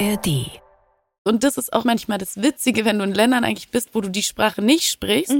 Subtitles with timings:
[0.00, 0.60] ARD.
[1.26, 4.10] Und das ist auch manchmal das Witzige, wenn du in Ländern eigentlich bist, wo du
[4.10, 5.34] die Sprache nicht sprichst,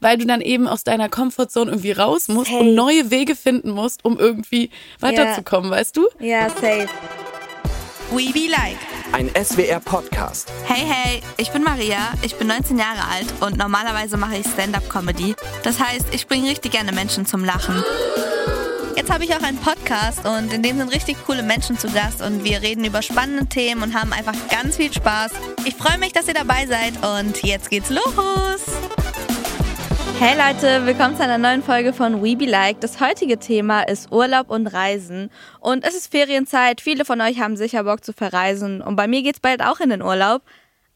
[0.00, 2.60] weil du dann eben aus deiner Comfortzone irgendwie raus musst Safe.
[2.60, 4.70] und neue Wege finden musst, um irgendwie
[5.00, 6.08] weiterzukommen, weißt du?
[6.20, 6.88] Ja, safe.
[8.12, 8.76] We Be Like.
[9.10, 10.52] Ein SWR-Podcast.
[10.66, 15.34] Hey, hey, ich bin Maria, ich bin 19 Jahre alt und normalerweise mache ich Stand-Up-Comedy.
[15.64, 17.82] Das heißt, ich bringe richtig gerne Menschen zum Lachen.
[18.96, 22.22] Jetzt habe ich auch einen Podcast und in dem sind richtig coole Menschen zu Gast
[22.22, 25.32] und wir reden über spannende Themen und haben einfach ganz viel Spaß.
[25.64, 28.64] Ich freue mich, dass ihr dabei seid und jetzt geht's los.
[30.20, 32.80] Hey Leute, willkommen zu einer neuen Folge von We Be Like.
[32.80, 35.28] Das heutige Thema ist Urlaub und Reisen.
[35.58, 36.80] Und es ist Ferienzeit.
[36.80, 38.80] Viele von euch haben sicher Bock zu verreisen.
[38.80, 40.42] Und bei mir geht's bald auch in den Urlaub.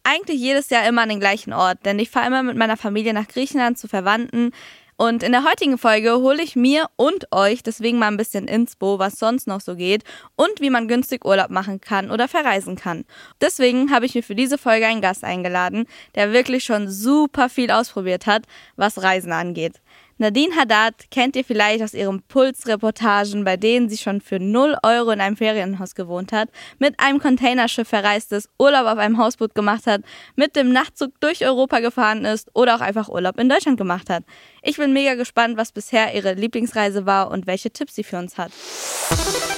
[0.04, 3.12] Eigentlich jedes Jahr immer an den gleichen Ort, denn ich fahre immer mit meiner Familie
[3.12, 4.52] nach Griechenland zu Verwandten.
[5.00, 8.98] Und in der heutigen Folge hole ich mir und euch deswegen mal ein bisschen Inspo,
[8.98, 10.02] was sonst noch so geht
[10.34, 13.04] und wie man günstig Urlaub machen kann oder verreisen kann.
[13.40, 17.70] Deswegen habe ich mir für diese Folge einen Gast eingeladen, der wirklich schon super viel
[17.70, 18.42] ausprobiert hat,
[18.74, 19.74] was Reisen angeht.
[20.20, 25.10] Nadine Haddad kennt ihr vielleicht aus ihren Puls-Reportagen, bei denen sie schon für 0 Euro
[25.10, 26.48] in einem Ferienhaus gewohnt hat,
[26.80, 30.02] mit einem Containerschiff verreist ist, Urlaub auf einem Hausboot gemacht hat,
[30.34, 34.24] mit dem Nachtzug durch Europa gefahren ist oder auch einfach Urlaub in Deutschland gemacht hat.
[34.62, 38.38] Ich bin mega gespannt, was bisher ihre Lieblingsreise war und welche Tipps sie für uns
[38.38, 38.50] hat.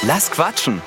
[0.02, 0.82] Lass quatschen.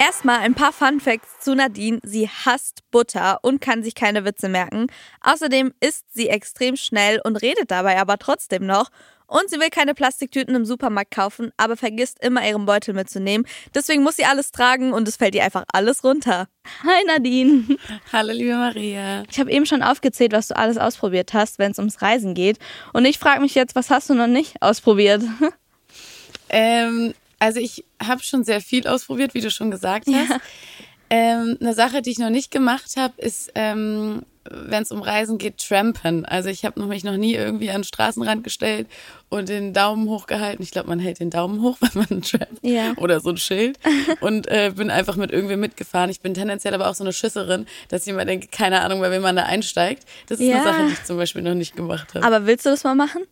[0.00, 1.98] Erstmal ein paar Fun Facts zu Nadine.
[2.04, 4.86] Sie hasst Butter und kann sich keine Witze merken.
[5.22, 8.90] Außerdem isst sie extrem schnell und redet dabei aber trotzdem noch.
[9.26, 13.46] Und sie will keine Plastiktüten im Supermarkt kaufen, aber vergisst immer ihren Beutel mitzunehmen.
[13.74, 16.48] Deswegen muss sie alles tragen und es fällt ihr einfach alles runter.
[16.84, 17.76] Hi Nadine.
[18.12, 19.24] Hallo, liebe Maria.
[19.30, 22.58] Ich habe eben schon aufgezählt, was du alles ausprobiert hast, wenn es ums Reisen geht.
[22.92, 25.22] Und ich frage mich jetzt, was hast du noch nicht ausprobiert?
[26.50, 30.40] Ähm, also ich habe schon sehr viel ausprobiert, wie du schon gesagt hast.
[31.10, 35.38] Ähm, eine Sache, die ich noch nicht gemacht habe, ist, ähm, wenn es um Reisen
[35.38, 36.26] geht, Trampen.
[36.26, 38.86] Also ich habe mich noch nie irgendwie an den Straßenrand gestellt
[39.30, 40.62] und den Daumen hochgehalten.
[40.62, 42.58] Ich glaube, man hält den Daumen hoch, wenn man trampt.
[42.62, 42.92] Ja.
[42.98, 43.78] Oder so ein Schild.
[44.20, 46.10] Und äh, bin einfach mit irgendwem mitgefahren.
[46.10, 49.10] Ich bin tendenziell aber auch so eine Schisserin, dass ich immer denke, keine Ahnung, bei
[49.10, 50.04] wem man da einsteigt.
[50.28, 50.56] Das ist Ja.
[50.56, 52.24] eine Sache, die ich zum Beispiel noch nicht gemacht habe.
[52.26, 53.22] aber willst du das mal machen?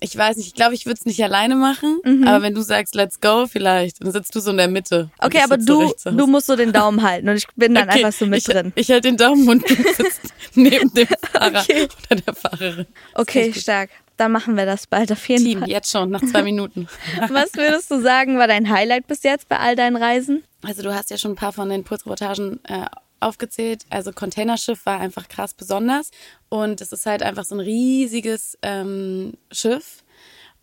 [0.00, 2.94] Ich weiß nicht, ich glaube, ich würde es nicht alleine machen, aber wenn du sagst,
[2.94, 5.10] let's go, vielleicht, dann sitzt du so in der Mitte.
[5.18, 7.88] Okay, aber sitz so du, du musst so den Daumen halten und ich bin dann
[7.88, 8.72] Okay, einfach so mit ich, drin.
[8.76, 10.20] Ich halte den Daumen und du sitzt
[10.54, 11.88] neben dem Fahrer Okay.
[12.10, 12.86] oder der Fahrerin.
[13.14, 13.90] Okay, stark.
[14.16, 15.68] Dann machen wir das bald auf jeden Team, Fall.
[15.68, 16.88] jetzt schon, nach zwei Minuten.
[17.28, 20.42] Was würdest du sagen, war dein Highlight bis jetzt bei all deinen Reisen?
[20.62, 22.86] Also du hast ja schon ein paar von den Putzreportagen äh,
[23.20, 23.84] aufgezählt.
[23.90, 26.10] Also Containerschiff war einfach krass besonders
[26.48, 30.04] und es ist halt einfach so ein riesiges ähm, Schiff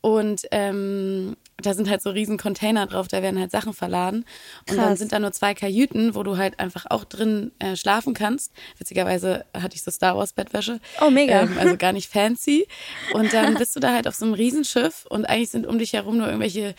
[0.06, 4.26] und ähm, da sind halt so riesen Container drauf, da werden halt Sachen verladen
[4.70, 5.00] und dann Krass.
[5.00, 8.52] sind da nur zwei Kajüten, wo du halt einfach auch drin äh, schlafen kannst.
[8.78, 10.80] Witzigerweise hatte ich so Star Wars Bettwäsche.
[11.02, 11.42] Oh, mega.
[11.42, 12.68] Ähm, also gar nicht fancy.
[13.14, 15.94] Und dann bist du da halt auf so einem Riesenschiff und eigentlich sind um dich
[15.94, 16.76] herum nur irgendwelche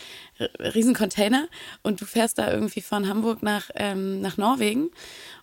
[0.61, 1.49] riesen Container
[1.83, 4.91] und du fährst da irgendwie von Hamburg nach, ähm, nach Norwegen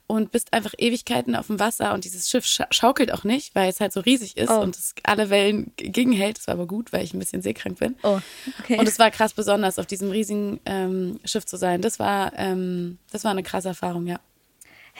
[0.07, 3.69] und bist einfach Ewigkeiten auf dem Wasser und dieses Schiff scha schaukelt auch nicht, weil
[3.69, 4.59] es halt so riesig ist Oh.
[4.59, 6.37] und es alle Wellen gegenhält.
[6.37, 7.95] Das war aber gut, weil ich ein bisschen seekrank bin.
[8.03, 8.19] Oh,
[8.59, 8.77] okay.
[8.77, 11.81] Und es war krass besonders, auf diesem riesigen ähm, Schiff zu sein.
[11.81, 14.19] Das war, ähm, das war eine krasse Erfahrung, ja.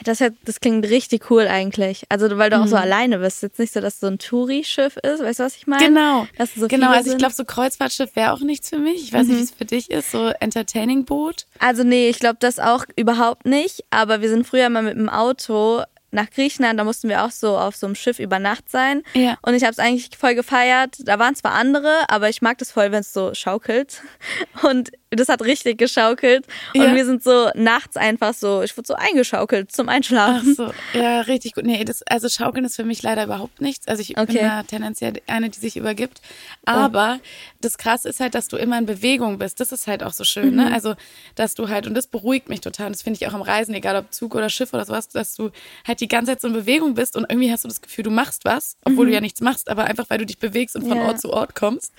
[0.02, 2.02] Das, hört- das klingt richtig cool eigentlich.
[2.08, 2.68] Also, weil du auch Mhm.
[2.68, 3.42] so alleine bist.
[3.42, 5.22] Jetzt nicht so, dass es so ein Touri-Schiff ist.
[5.22, 5.86] Weißt du, was ich meine?
[5.86, 6.26] Genau.
[6.56, 7.14] So genau, also ich.
[7.14, 7.18] Mhm.
[7.18, 9.02] glaube, so Kreuzfahrtschiff wäre auch nichts für mich.
[9.04, 11.46] Ich weiß nicht, wie es für dich ist, so Entertaining-Boot.
[11.60, 13.84] Also, nee, ich glaube das auch überhaupt nicht.
[13.90, 15.82] Aber wir sind früher mal mit dem Auto
[16.14, 19.02] nach Griechenland, da mussten wir auch so auf so einem Schiff über Nacht sein.
[19.14, 19.36] Ja.
[19.42, 20.96] Und ich habe es eigentlich voll gefeiert.
[21.00, 24.02] Da waren zwar andere, aber ich mag das voll, wenn es so schaukelt.
[24.62, 26.46] Und das hat richtig geschaukelt.
[26.74, 26.94] Und Ja.
[26.94, 30.54] wir sind so nachts einfach so, ich wurde so eingeschaukelt zum Ach Einschlafen.
[30.56, 31.64] so, ja, richtig gut.
[31.64, 33.86] Nee, das, also Schaukeln ist für mich leider überhaupt nichts.
[33.86, 34.32] Also ich Okay.
[34.38, 36.20] bin da tendenziell eine, die sich übergibt.
[36.64, 37.20] Aber
[37.60, 39.60] das Krasse ist halt, dass du immer in Bewegung bist.
[39.60, 40.72] Das ist halt auch so schön, ne?
[40.72, 40.94] Also,
[41.34, 42.86] dass du halt, und das beruhigt mich total.
[42.86, 45.34] Und das finde ich auch am Reisen, egal ob Zug oder Schiff oder sowas, dass
[45.36, 45.50] du
[45.86, 48.10] halt die ganze Zeit so in Bewegung bist und irgendwie hast du das Gefühl, du
[48.10, 50.98] machst was, obwohl du ja nichts machst, aber einfach, weil du dich bewegst und von
[50.98, 51.06] Ja.
[51.06, 51.92] Ort zu Ort kommst.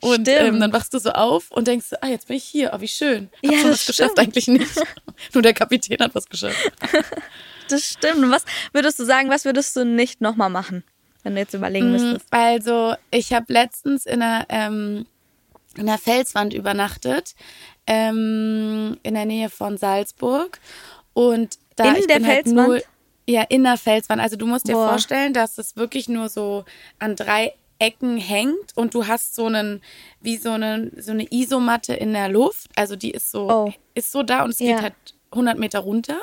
[0.00, 2.72] Und ähm, dann wachst du so auf und denkst, ah, jetzt bin ich hier.
[2.74, 3.28] Oh, wie schön.
[3.44, 4.18] Hab Ja, schon das was geschafft, stimmt.
[4.18, 4.70] eigentlich nicht.
[5.34, 6.72] Nur der Kapitän hat was geschafft.
[7.68, 8.16] Das stimmt.
[8.24, 10.82] Und was würdest du sagen, was würdest du nicht nochmal machen,
[11.22, 12.26] wenn du jetzt überlegen müsstest?
[12.32, 15.06] Also, ich habe letztens in einer, ähm,
[15.76, 17.36] in einer Felswand übernachtet,
[17.86, 20.58] ähm, in der Nähe von Salzburg.
[21.12, 22.82] Und da In ich der bin halt Felswand?
[23.30, 24.20] Ja, in der Felswand.
[24.20, 24.88] Also du musst dir Boah.
[24.90, 26.64] vorstellen, dass es wirklich nur so
[26.98, 29.80] an drei Ecken hängt und du hast so einen,
[30.20, 32.70] wie so eine, so eine Isomatte in der Luft.
[32.76, 33.72] Also die ist so, Oh.
[33.94, 34.74] ist so da und es Ja.
[34.74, 34.94] geht halt
[35.30, 36.18] 100 Meter runter.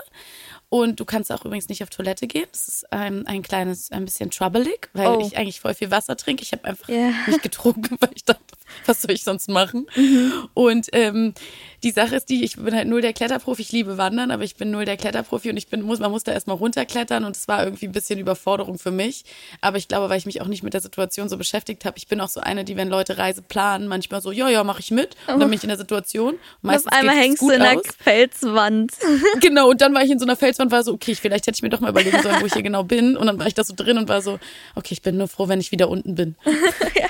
[0.70, 2.46] Und du kannst auch übrigens nicht auf Toilette gehen.
[2.52, 5.20] Das ist ein, ein kleines, ein bisschen troublig, weil Oh.
[5.26, 6.44] ich eigentlich voll viel Wasser trinke.
[6.44, 7.12] Ich habe einfach Ja.
[7.26, 8.42] nicht getrunken, weil ich dachte,
[8.86, 9.88] was soll ich sonst machen?
[10.54, 11.34] Und ähm,
[11.84, 13.62] die Sache ist die, ich bin halt null der Kletterprofi.
[13.62, 16.24] Ich liebe Wandern, aber ich bin null der Kletterprofi und ich bin, muss, man muss
[16.24, 19.26] da erstmal runterklettern und es war irgendwie ein bisschen Überforderung für mich.
[19.62, 22.08] Aber ich glaube, weil ich mich auch nicht mit der Situation so beschäftigt habe, ich
[22.08, 24.92] bin auch so eine, die, wenn Leute Reise planen, manchmal so, ja, ja, mache ich
[24.92, 25.16] mit.
[25.28, 26.34] Und dann bin ich in der Situation.
[26.34, 27.86] Und auf Meistens einmal geht's hängst du in einer aus.
[28.00, 28.92] Felswand.
[29.40, 31.62] Genau, und dann war ich in so einer Felswand, war so, okay, vielleicht hätte ich
[31.62, 33.16] mir doch mal überlegen sollen, wo ich hier genau bin.
[33.16, 34.40] Und dann war ich da so drin und war so,
[34.76, 36.36] okay, ich bin nur froh, wenn ich wieder unten bin.
[36.96, 37.08] ja.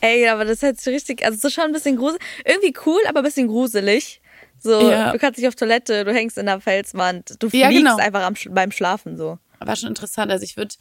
[0.00, 2.22] Ey, aber das ist jetzt richtig, also so schon ein bisschen gruselig.
[2.44, 4.20] Irgendwie cool, aber ein bisschen gruselig.
[4.58, 5.12] So, Ja.
[5.12, 7.96] du kannst nicht auf Toilette, du hängst in der Felswand, du Ja, fliegst genau.
[7.96, 9.38] einfach am, beim Schlafen so.
[9.64, 10.32] War schon interessant.
[10.32, 10.74] Also ich würde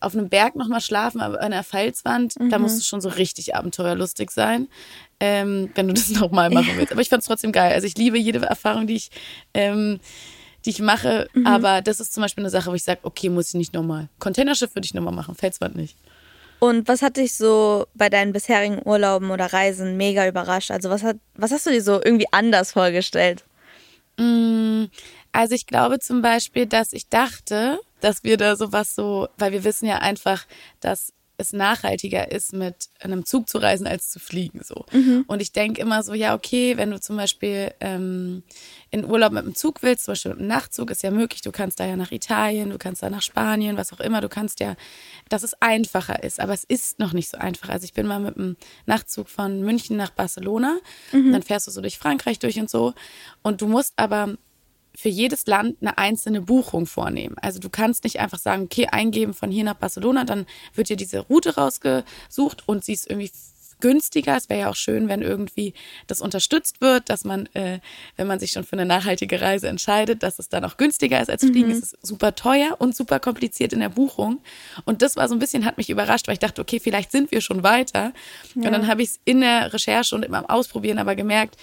[0.00, 3.54] auf einem Berg nochmal schlafen, aber an einer Felswand, da muss es schon so richtig
[3.54, 4.68] abenteuerlustig sein,
[5.20, 6.92] ähm, wenn du das nochmal machen willst.
[6.92, 7.72] Aber ich fand es trotzdem geil.
[7.72, 9.10] Also ich liebe jede Erfahrung, die ich,
[9.54, 10.00] ähm,
[10.66, 11.28] die ich mache.
[11.44, 14.08] Aber das ist zum Beispiel eine Sache, wo ich sage, okay, muss ich nicht nochmal.
[14.18, 15.96] Containerschiff würde ich nochmal machen, Felswand nicht.
[16.58, 20.70] Und was hat dich so bei deinen bisherigen Urlauben oder Reisen mega überrascht?
[20.70, 23.44] Also was hat, was hast du dir so irgendwie anders vorgestellt?
[24.18, 29.64] Also ich glaube zum Beispiel, dass ich dachte, dass wir da sowas so, weil wir
[29.64, 30.46] wissen ja einfach,
[30.80, 34.62] dass es nachhaltiger ist, mit einem Zug zu reisen, als zu fliegen.
[34.64, 34.86] So.
[35.26, 38.42] Und ich denke immer so, ja, okay, wenn du zum Beispiel ähm,
[38.90, 41.52] in Urlaub mit dem Zug willst, zum Beispiel mit einem Nachtzug, ist ja möglich, du
[41.52, 44.60] kannst da ja nach Italien, du kannst da nach Spanien, was auch immer, du kannst
[44.60, 44.76] ja,
[45.28, 47.68] dass es einfacher ist, aber es ist noch nicht so einfach.
[47.68, 48.56] Also ich bin mal mit dem
[48.86, 50.78] Nachtzug von München nach Barcelona,
[51.12, 52.94] dann fährst du so durch Frankreich durch und so
[53.42, 54.36] und du musst aber
[54.96, 57.36] für jedes Land eine einzelne Buchung vornehmen.
[57.40, 60.96] Also du kannst nicht einfach sagen, okay, eingeben von hier nach Barcelona, dann wird dir
[60.96, 63.30] diese Route rausgesucht und sie ist irgendwie
[63.80, 64.36] günstiger.
[64.36, 65.74] Es wäre ja auch schön, wenn irgendwie
[66.06, 67.80] das unterstützt wird, dass man, äh,
[68.16, 71.30] wenn man sich schon für eine nachhaltige Reise entscheidet, dass es dann auch günstiger ist
[71.30, 71.70] als Fliegen.
[71.70, 74.40] Es ist super teuer und super kompliziert in der Buchung.
[74.84, 77.30] Und das war so ein bisschen, hat mich überrascht, weil ich dachte, okay, vielleicht sind
[77.30, 78.12] wir schon weiter.
[78.54, 81.56] Und dann habe ich es in der Recherche und immer am Ausprobieren aber gemerkt,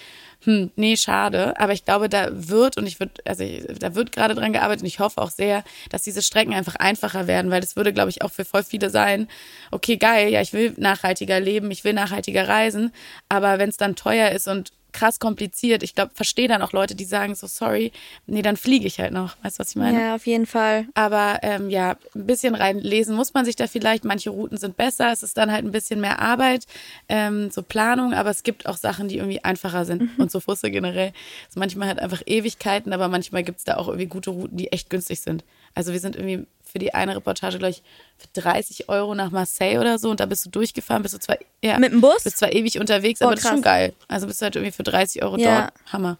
[0.44, 1.58] hm, nee, schade.
[1.58, 4.82] Aber ich glaube, da wird und ich würde, also ich- da wird gerade dran gearbeitet
[4.82, 8.10] und ich hoffe auch sehr, dass diese Strecken einfach einfacher werden, weil das würde, glaube
[8.10, 9.28] ich, auch für voll viele sein,
[9.70, 12.92] okay, geil, ja, ich will nachhaltiger leben, ich will nachhaltiger reisen,
[13.28, 16.94] aber wenn es dann teuer ist und krass kompliziert, ich glaube, verstehe dann auch Leute,
[16.94, 17.92] die sagen so, sorry,
[18.26, 19.36] nee, dann fliege ich halt noch.
[19.42, 20.00] Weißt du, was ich meine?
[20.00, 20.86] Ja, auf jeden Fall.
[20.94, 24.04] Aber ähm, ja, ein bisschen reinlesen muss man sich da vielleicht.
[24.04, 25.12] Manche Routen sind besser.
[25.12, 26.66] Es ist dann halt ein bisschen mehr Arbeit,
[27.08, 28.14] ähm, so Planung.
[28.14, 30.10] Aber es gibt auch Sachen, die irgendwie einfacher sind.
[30.18, 31.12] Und so Fusse generell.
[31.42, 34.72] Es ist manchmal halt einfach Ewigkeiten, aber manchmal gibt's da auch irgendwie gute Routen, die
[34.72, 35.44] echt günstig sind.
[35.74, 37.82] Also wir sind irgendwie für die eine Reportage, glaube ich,
[38.18, 40.10] für 30 Euro nach Marseille oder so.
[40.10, 42.22] Und da bist du durchgefahren, bist du zwar, ja, Mit dem Bus?
[42.24, 43.72] bist zwar ewig unterwegs, Oh, aber das ist schon krass.
[43.72, 43.92] geil.
[44.08, 45.62] Also bist du halt irgendwie für 30 Euro Ja.
[45.62, 45.72] dort.
[45.92, 46.18] Hammer.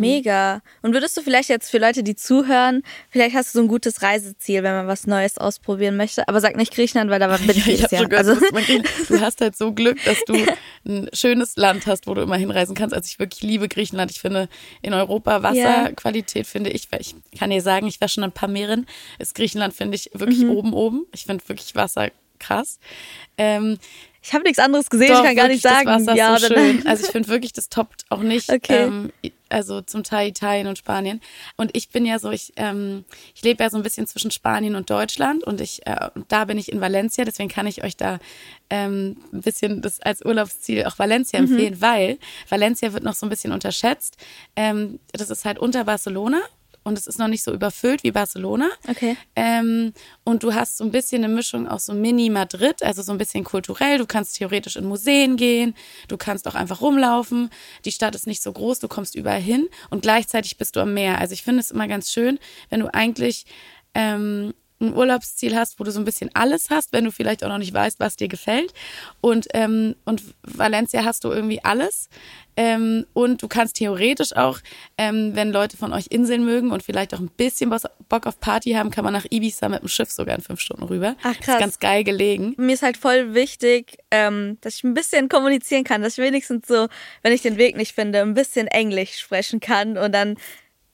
[0.00, 0.62] Mega.
[0.82, 4.02] Und würdest du vielleicht jetzt für Leute, die zuhören, vielleicht hast du so ein gutes
[4.02, 6.26] Reiseziel, wenn man was Neues ausprobieren möchte.
[6.28, 8.00] Aber sag nicht Griechenland, weil da bin ich ich jedes hab Jahr.
[8.02, 8.40] schon gehört, Also,
[9.08, 10.34] du hast halt so Glück, dass du
[10.86, 12.94] ein schönes Land hast, wo du immer hinreisen kannst.
[12.94, 14.10] Also ich wirklich liebe Griechenland.
[14.10, 14.48] Ich finde
[14.82, 18.48] in Europa Wasserqualität finde ich, weil ich kann dir sagen, ich war schon ein paar
[18.48, 18.86] Meeren.
[19.18, 20.50] Ist Griechenland finde ich wirklich Mhm.
[20.50, 21.06] oben oben.
[21.12, 22.78] Ich finde wirklich Wasser krass.
[23.36, 23.78] Ähm,
[24.28, 25.86] ich habe nichts anderes gesehen, doch, ich kann gar nicht sagen.
[25.86, 26.82] Das Wasser ja, so schön.
[26.86, 28.52] Also ich finde wirklich, das toppt auch nicht.
[28.52, 28.84] Okay.
[28.84, 29.10] Ähm,
[29.48, 31.22] also zum Teil Italien und Spanien.
[31.56, 34.74] Und ich bin ja so, ich, ähm, ich lebe ja so ein bisschen zwischen Spanien
[34.74, 38.18] und Deutschland und ich, äh, da bin ich in Valencia, deswegen kann ich euch da
[38.68, 42.18] ähm, ein bisschen das als Urlaubsziel auch Valencia empfehlen, weil
[42.50, 44.18] Valencia wird noch so ein bisschen unterschätzt.
[44.56, 46.42] Ähm, das ist halt unter Barcelona.
[46.82, 48.68] Und es ist noch nicht so überfüllt wie Barcelona.
[48.88, 49.16] Okay.
[49.36, 49.92] Ähm,
[50.24, 53.44] und du hast so ein bisschen eine Mischung aus so Mini-Madrid, also so ein bisschen
[53.44, 53.98] kulturell.
[53.98, 55.74] Du kannst theoretisch in Museen gehen,
[56.08, 57.50] du kannst auch einfach rumlaufen.
[57.84, 60.94] Die Stadt ist nicht so groß, du kommst überall hin und gleichzeitig bist du am
[60.94, 61.18] Meer.
[61.18, 62.38] Also ich finde es immer ganz schön,
[62.70, 63.46] wenn du eigentlich
[63.94, 67.48] ähm, ein Urlaubsziel hast, wo du so ein bisschen alles hast, wenn du vielleicht auch
[67.48, 68.72] noch nicht weißt, was dir gefällt.
[69.20, 72.08] Und, ähm, und Valencia hast du irgendwie alles.
[72.56, 74.58] Ähm, und du kannst theoretisch auch,
[74.96, 77.72] ähm, wenn Leute von euch Inseln mögen und vielleicht auch ein bisschen
[78.08, 80.82] Bock auf Party haben, kann man nach Ibiza mit dem Schiff sogar in fünf Stunden
[80.84, 81.14] rüber.
[81.22, 81.54] Ach, Das krass.
[81.54, 82.54] ist ganz geil gelegen.
[82.56, 86.66] Mir ist halt voll wichtig, ähm, dass ich ein bisschen kommunizieren kann, dass ich wenigstens
[86.66, 86.88] so,
[87.22, 90.36] wenn ich den Weg nicht finde, ein bisschen Englisch sprechen kann und dann,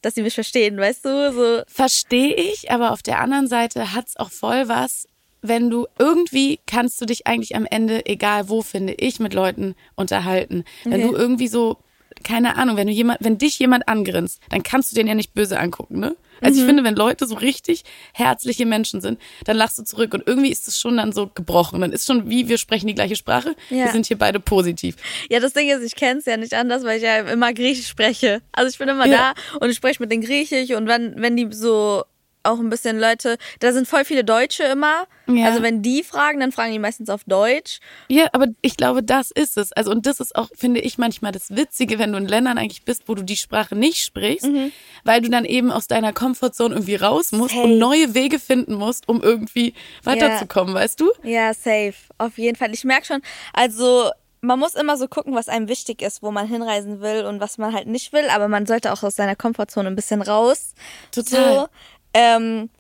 [0.04, 1.32] dass sie mich verstehen, weißt du?
[1.32, 5.06] So, Verstehe ich, aber auf der anderen Seite hat's auch voll was,
[5.42, 9.74] wenn du irgendwie kannst du dich eigentlich am Ende, egal wo, finde ich, mit Leuten
[9.94, 10.64] unterhalten.
[10.84, 11.10] Wenn Okay.
[11.12, 11.76] du irgendwie so
[12.22, 15.34] keine Ahnung, wenn du jemand, wenn dich jemand angrinst, dann kannst du den ja nicht
[15.34, 16.16] böse angucken, ne?
[16.40, 20.24] Also ich finde, wenn Leute so richtig herzliche Menschen sind, dann lachst du zurück und
[20.26, 21.80] irgendwie ist es schon dann so gebrochen.
[21.80, 23.84] Dann ist schon wie, wir sprechen die gleiche Sprache, Ja.
[23.84, 24.96] wir sind hier beide positiv.
[25.30, 27.86] Ja, das Ding ist, ich kenne es ja nicht anders, weil ich ja immer Griechisch
[27.88, 28.42] spreche.
[28.52, 29.32] Also ich bin immer Ja.
[29.52, 32.04] da und ich spreche mit den Griechisch und wenn, wenn die so
[32.44, 35.06] auch ein bisschen Leute, da sind voll viele Deutsche immer.
[35.26, 35.46] Ja.
[35.46, 37.80] Also wenn die fragen, dann fragen die meistens auf Deutsch.
[38.08, 39.72] Ja, aber ich glaube, das ist es.
[39.72, 42.84] Also, und das ist auch, finde ich, manchmal das Witzige, wenn du in Ländern eigentlich
[42.84, 44.48] bist, wo du die Sprache nicht sprichst,
[45.04, 47.64] weil du dann eben aus deiner Komfortzone irgendwie raus musst Safe.
[47.64, 51.10] und neue Wege finden musst, um irgendwie weiterzukommen, weißt du?
[51.22, 51.94] Ja, safe.
[52.18, 52.72] Auf jeden Fall.
[52.74, 53.22] Ich merke schon,
[53.52, 54.10] also
[54.44, 57.58] man muss immer so gucken, was einem wichtig ist, wo man hinreisen will und was
[57.58, 60.74] man halt nicht will, aber man sollte auch aus seiner Komfortzone ein bisschen raus.
[61.10, 61.54] Total.
[61.54, 61.68] So,
[62.14, 62.70] ähm,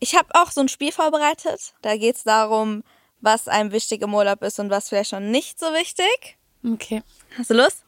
[0.00, 1.74] ich habe auch so ein Spiel vorbereitet.
[1.80, 2.82] Da geht es darum,
[3.20, 6.36] was einem wichtig im Urlaub ist und was vielleicht schon nicht so wichtig.
[6.66, 7.02] Okay.
[7.38, 7.84] Hast du Lust?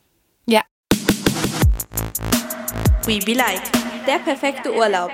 [0.46, 0.62] Ja.
[3.04, 3.62] We be like.
[4.06, 5.10] Der perfekte Urlaub.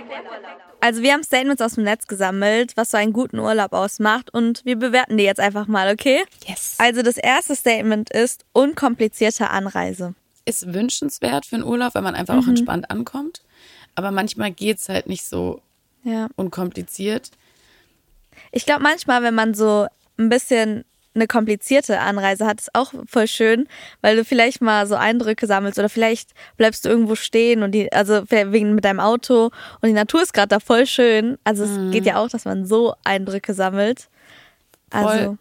[0.81, 4.65] Also wir haben Statements aus dem Netz gesammelt, was so einen guten Urlaub ausmacht und
[4.65, 6.25] wir bewerten die jetzt einfach mal, okay?
[6.47, 6.75] Yes.
[6.79, 10.15] Also das erste Statement ist unkomplizierte Anreise.
[10.45, 13.43] Ist wünschenswert für einen Urlaub, weil man einfach auch entspannt ankommt.
[13.95, 15.61] Aber manchmal geht's halt nicht so
[16.05, 16.29] Ja.
[16.37, 17.31] unkompliziert.
[18.51, 19.87] Ich glaube manchmal, wenn man so
[20.19, 20.85] ein bisschen
[21.15, 23.69] eine komplizierte Anreise hat, ist auch voll schön,
[24.01, 27.93] weil du vielleicht mal so Eindrücke sammelst oder vielleicht bleibst du irgendwo stehen und die,
[27.93, 31.37] also wegen mit deinem Auto und die Natur ist gerade da voll schön.
[31.45, 34.09] Also es geht ja auch, dass man so Eindrücke sammelt.
[34.91, 35.39] Also Voll.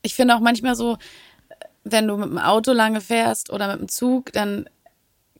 [0.00, 0.96] Ich finde auch manchmal so,
[1.84, 4.66] wenn du mit dem Auto lange fährst oder mit dem Zug, dann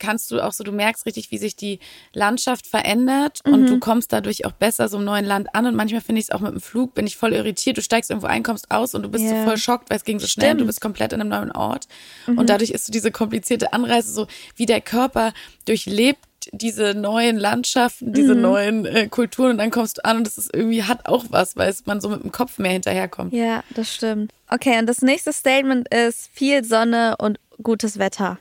[0.02, 1.78] kannst du auch so, du merkst richtig, wie sich die
[2.12, 5.64] Landschaft verändert und du kommst dadurch auch besser so im neuen Land an.
[5.66, 7.76] Und manchmal finde ich es auch mit dem Flug, bin ich voll irritiert.
[7.78, 9.30] Du steigst irgendwo ein, kommst aus und du bist Ja.
[9.30, 10.48] so voll schockt, weil es ging so schnell.
[10.48, 10.60] Stimmt.
[10.60, 11.86] Du bist komplett in einem neuen Ort.
[12.26, 15.32] Und dadurch ist so diese komplizierte Anreise so, wie der Körper
[15.66, 16.18] durchlebt
[16.50, 20.50] diese neuen Landschaften, diese neuen äh, Kulturen und dann kommst du an und das ist
[20.52, 23.32] irgendwie hat auch was, weil es man so mit dem Kopf mehr hinterherkommt.
[23.32, 24.32] ja, das stimmt.
[24.48, 28.38] Okay, und das nächste Statement ist viel Sonne und gutes Wetter.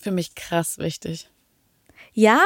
[0.00, 1.28] Für mich krass wichtig.
[2.12, 2.40] Ja,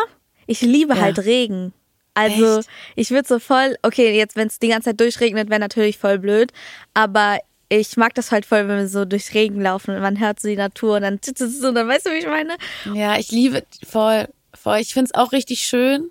[0.46, 1.00] ich liebe Ja.
[1.00, 1.72] halt Regen.
[2.14, 2.68] Also Echt?
[2.94, 6.18] ich würde so voll, okay, jetzt wenn es die ganze Zeit durchregnet, wäre natürlich voll
[6.18, 6.52] blöd,
[6.92, 7.38] aber
[7.70, 10.48] ich mag das halt voll, wenn wir so durch Regen laufen und man hört so
[10.48, 12.56] die Natur und dann, und dann weißt du, wie ich meine?
[12.92, 14.78] Ja, ich liebe voll, voll.
[14.80, 16.10] Ich find's auch richtig schön,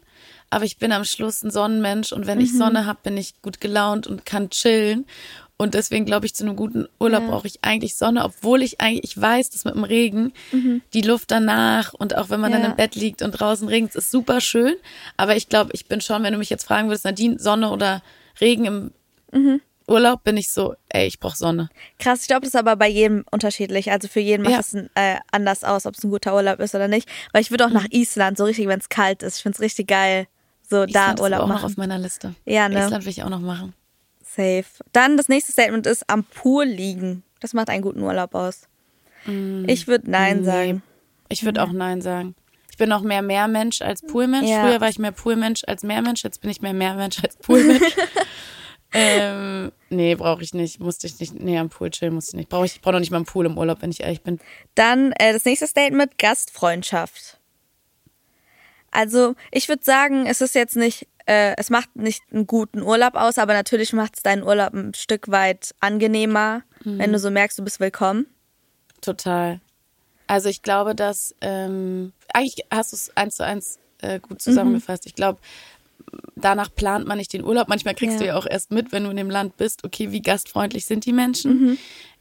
[0.50, 3.62] aber ich bin am Schluss ein Sonnenmensch und wenn ich Sonne hab, bin ich gut
[3.62, 5.06] gelaunt und kann chillen.
[5.62, 9.04] Und deswegen glaube ich, zu einem guten Urlaub brauche ich eigentlich Sonne, obwohl ich eigentlich,
[9.04, 10.34] ich weiß, dass mit dem Regen
[10.94, 12.70] die Luft danach und auch wenn man dann Ja.
[12.72, 14.74] im Bett liegt und draußen regnet, ist super schön.
[15.18, 18.02] Aber ich glaube, ich bin schon, wenn du mich jetzt fragen würdest, Nadine, Sonne oder
[18.40, 18.92] Regen im
[19.88, 21.70] Urlaub, bin ich so, ey, ich brauche Sonne.
[22.00, 23.92] Krass, ich glaube, das ist aber bei jedem unterschiedlich.
[23.92, 24.60] Also für jeden macht Ja.
[24.60, 27.08] es äh, anders aus, ob es ein guter Urlaub ist oder nicht.
[27.34, 29.38] Weil ich würde auch nach Island, so richtig, wenn es kalt ist.
[29.38, 30.28] Ich finde es richtig geil,
[30.70, 31.66] so Island da ist Urlaub aber auch noch machen.
[31.66, 32.34] auf meiner Liste.
[32.46, 32.80] Ja, ne?
[32.86, 33.74] Island will ich auch noch machen.
[34.36, 34.66] Safe.
[34.94, 37.24] Dann das nächste Statement ist am Pool liegen.
[37.40, 38.68] Das macht einen guten Urlaub aus.
[39.68, 40.46] Ich würde Nein Nee.
[40.46, 40.84] sagen.
[41.30, 42.36] Ich würde auch Nein sagen.
[42.72, 44.50] Ich bin auch mehr Meermensch als Poolmensch.
[44.50, 44.64] Ja.
[44.66, 46.24] Früher war ich mehr Poolmensch als Meermensch.
[46.24, 47.84] Jetzt bin ich mehr Meermensch als Poolmensch.
[48.94, 50.80] ähm, nee, brauche ich nicht.
[50.80, 51.36] Musste ich nicht.
[51.40, 52.50] Nee, am Pool chillen musste ich nicht.
[52.50, 54.40] Brauche ich, ich brauche noch nicht mal einen Pool im Urlaub, wenn ich ehrlich bin.
[54.76, 57.40] Dann äh, das nächste Statement, Gastfreundschaft.
[58.92, 63.16] Also ich würde sagen, es ist jetzt nicht, äh, es macht nicht einen guten Urlaub
[63.16, 67.58] aus, aber natürlich macht es deinen Urlaub ein Stück weit angenehmer, wenn du so merkst,
[67.60, 68.26] du bist willkommen.
[69.02, 69.60] Total.
[70.28, 75.06] Also ich glaube, dass ähm, eigentlich hast du es eins zu eins äh, gut zusammengefasst.
[75.06, 75.40] Ich glaube,
[76.36, 77.68] danach plant man nicht den Urlaub.
[77.68, 78.20] Manchmal kriegst Ja.
[78.20, 81.06] du ja auch erst mit, wenn du in dem Land bist, okay, wie gastfreundlich sind
[81.06, 81.78] die Menschen.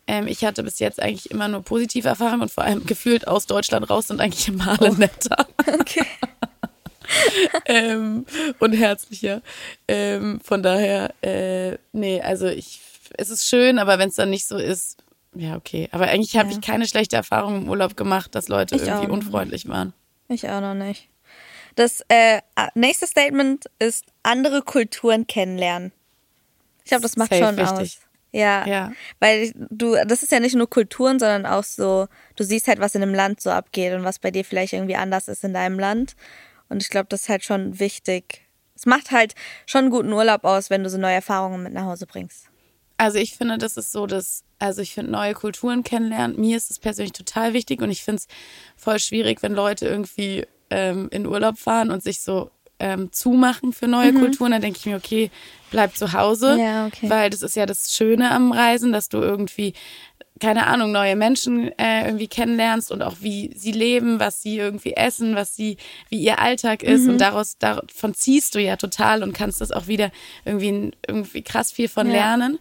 [0.06, 3.46] Ähm, ich hatte bis jetzt eigentlich immer nur positive Erfahrungen und vor allem gefühlt aus
[3.46, 5.46] Deutschland raus sind eigentlich immer alle netter
[5.80, 6.04] Okay.
[7.66, 8.26] ähm,
[8.58, 9.42] und herzlicher.
[9.88, 12.80] Ähm, von daher, äh, nee, also ich,
[13.16, 14.98] es ist schön, aber wenn es dann nicht so ist,
[15.34, 15.88] ja, okay.
[15.92, 16.56] Aber eigentlich habe Ja.
[16.58, 19.92] ich keine schlechte Erfahrung im Urlaub gemacht, dass Leute Ich irgendwie unfreundlich waren.
[20.28, 21.08] Ich auch noch nicht.
[21.76, 22.40] Das äh,
[22.74, 25.92] nächste Statement ist andere Kulturen kennenlernen.
[26.84, 27.98] Ich glaube, das macht Safe schon wichtig.
[27.98, 28.06] aus.
[28.32, 28.92] Ja, Ja.
[29.20, 32.94] weil du, das ist ja nicht nur Kulturen, sondern auch so, du siehst halt, was
[32.96, 35.78] in einem Land so abgeht und was bei dir vielleicht irgendwie anders ist in deinem
[35.78, 36.14] Land.
[36.70, 38.40] Und ich glaube, das ist halt schon wichtig.
[38.74, 39.34] Es macht halt
[39.66, 42.46] schon einen guten Urlaub aus, wenn du so neue Erfahrungen mit nach Hause bringst.
[42.96, 46.40] Also ich finde, das ist so, dass, also ich finde neue Kulturen kennenlernen.
[46.40, 48.28] Mir ist es persönlich total wichtig und ich finde es
[48.76, 53.86] voll schwierig, wenn Leute irgendwie ähm, in Urlaub fahren und sich so ähm, zumachen für
[53.86, 54.52] neue Kulturen.
[54.52, 55.30] Dann denke ich mir, okay,
[55.70, 56.58] bleib zu Hause.
[56.58, 57.08] Ja, okay.
[57.08, 59.74] Weil das ist ja das Schöne am Reisen, dass du irgendwie
[60.40, 64.94] keine Ahnung, neue Menschen äh, irgendwie kennenlernst und auch wie sie leben, was sie irgendwie
[64.94, 65.76] essen, was sie,
[66.08, 67.02] wie ihr Alltag ist.
[67.02, 67.10] Mhm.
[67.10, 70.10] Und daraus, davon ziehst du ja total und kannst das auch wieder
[70.44, 72.12] irgendwie, irgendwie krass viel von Ja.
[72.14, 72.58] lernen.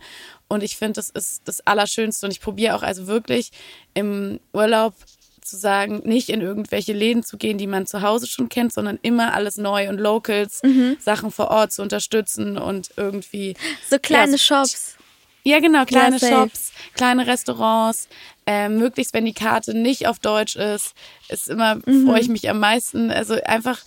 [0.50, 2.26] Und ich finde, das ist das Allerschönste.
[2.26, 3.52] Und ich probiere auch also wirklich
[3.94, 4.94] im Urlaub
[5.42, 9.00] zu sagen, nicht in irgendwelche Läden zu gehen, die man zu Hause schon kennt, sondern
[9.02, 10.98] immer alles neu und Locals, Mhm.
[11.00, 13.56] Sachen vor Ort zu unterstützen und irgendwie
[13.90, 14.96] So kleine Ja, Shops.
[15.44, 16.34] Ja, genau, kleine safe.
[16.50, 18.08] Shops, kleine Restaurants,
[18.46, 20.94] ähm, möglichst, wenn die Karte nicht auf Deutsch ist,
[21.30, 22.06] ist immer, Mhm.
[22.06, 23.12] freue ich mich am meisten.
[23.12, 23.80] Also einfach,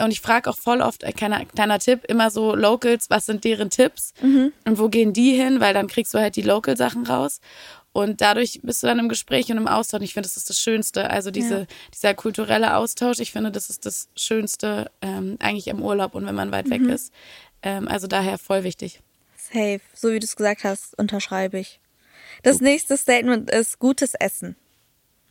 [0.00, 3.44] und ich frage auch voll oft, äh, kleiner, kleiner Tipp, immer so Locals, was sind
[3.44, 4.52] deren Tipps Mhm.
[4.66, 7.40] und wo gehen die hin, weil dann kriegst du halt die Local-Sachen raus.
[7.92, 10.02] Und dadurch bist du dann im Gespräch und im Austausch.
[10.02, 11.10] Ich finde, das ist das Schönste.
[11.10, 16.14] Also diese, dieser kulturelle Austausch, ich finde, das ist das Schönste ähm, eigentlich im Urlaub
[16.14, 16.70] und wenn man weit Mhm.
[16.70, 17.12] weg ist.
[17.62, 19.00] Ähm, also daher voll wichtig.
[19.52, 19.80] Safe.
[19.94, 21.80] So wie du es gesagt hast, unterschreibe ich.
[22.42, 24.56] Das nächste Statement ist gutes Essen.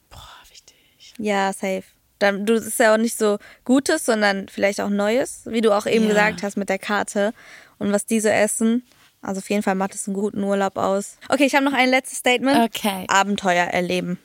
[0.09, 1.13] Boah, wichtig.
[1.17, 1.83] Ja, safe.
[2.19, 5.85] Dann, du, ist ja auch nicht so Gutes, sondern vielleicht auch Neues, wie du auch
[5.85, 6.09] eben Ja.
[6.09, 7.33] gesagt hast mit der Karte
[7.77, 8.85] und was diese essen.
[9.21, 11.17] Also auf jeden Fall macht es einen guten Urlaub aus.
[11.29, 12.57] Okay, ich habe noch ein letztes Statement.
[12.75, 13.05] Okay.
[13.07, 14.19] Abenteuer erleben.